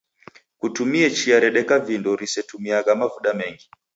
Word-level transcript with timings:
Kutumie 0.59 1.07
chia 1.17 1.37
redeka 1.43 1.75
vindo 1.87 2.09
risetumiagha 2.19 2.91
mavuda 3.01 3.31
mengi. 3.39 3.65